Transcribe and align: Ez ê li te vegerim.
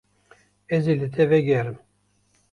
Ez 0.75 0.83
ê 0.91 0.93
li 0.99 1.07
te 1.15 1.23
vegerim. 1.31 1.77